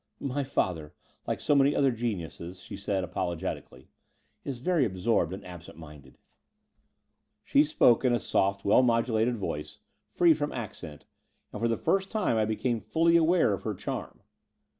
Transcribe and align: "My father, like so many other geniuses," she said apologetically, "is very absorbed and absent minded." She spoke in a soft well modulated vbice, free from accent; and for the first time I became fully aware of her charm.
"My 0.19 0.43
father, 0.43 0.95
like 1.27 1.39
so 1.39 1.53
many 1.53 1.75
other 1.75 1.91
geniuses," 1.91 2.59
she 2.59 2.75
said 2.75 3.03
apologetically, 3.03 3.87
"is 4.43 4.57
very 4.57 4.83
absorbed 4.83 5.31
and 5.31 5.45
absent 5.45 5.77
minded." 5.77 6.17
She 7.43 7.63
spoke 7.63 8.03
in 8.03 8.11
a 8.11 8.19
soft 8.19 8.65
well 8.65 8.81
modulated 8.81 9.35
vbice, 9.37 9.77
free 10.09 10.33
from 10.33 10.53
accent; 10.53 11.05
and 11.53 11.61
for 11.61 11.67
the 11.67 11.77
first 11.77 12.09
time 12.09 12.35
I 12.35 12.45
became 12.45 12.79
fully 12.81 13.15
aware 13.15 13.53
of 13.53 13.61
her 13.61 13.75
charm. 13.75 14.21